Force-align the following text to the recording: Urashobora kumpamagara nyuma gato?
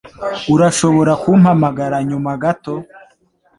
Urashobora 0.55 1.11
kumpamagara 1.21 1.97
nyuma 2.09 2.31
gato? 2.43 2.73